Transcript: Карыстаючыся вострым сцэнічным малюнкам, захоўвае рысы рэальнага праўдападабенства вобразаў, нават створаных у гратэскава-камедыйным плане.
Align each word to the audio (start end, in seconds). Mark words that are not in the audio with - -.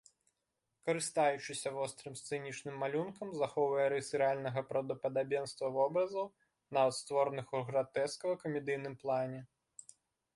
Карыстаючыся 0.89 1.69
вострым 1.75 2.13
сцэнічным 2.21 2.79
малюнкам, 2.83 3.33
захоўвае 3.41 3.85
рысы 3.93 4.21
рэальнага 4.23 4.63
праўдападабенства 4.71 5.69
вобразаў, 5.77 6.25
нават 6.79 6.97
створаных 7.01 7.53
у 7.61 7.63
гратэскава-камедыйным 7.69 8.95
плане. 9.05 9.41